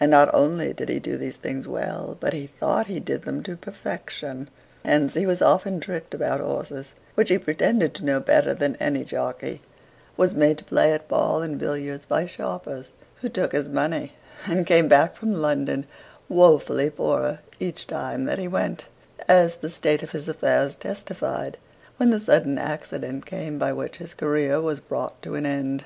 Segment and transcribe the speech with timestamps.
[0.00, 3.40] And not only did he do these things well, but he thought he did them
[3.44, 4.50] to perfection;
[4.84, 9.04] hence he was often tricked about horses, which he pretended to know better than any
[9.04, 9.62] jockey;
[10.16, 14.14] was made to play at ball and billiards by sharpers who took his money,
[14.44, 15.86] and came back from London
[16.28, 18.86] wofully poorer each time than he went,
[19.28, 21.58] as the state of his affairs testified
[21.96, 25.84] when the sudden accident came by which his career was brought to an end.